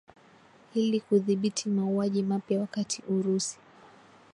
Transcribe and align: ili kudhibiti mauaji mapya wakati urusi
ili 0.75 0.99
kudhibiti 0.99 1.69
mauaji 1.69 2.23
mapya 2.23 2.59
wakati 2.59 3.03
urusi 3.09 3.57